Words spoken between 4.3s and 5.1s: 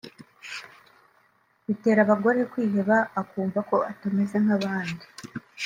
nk’abandi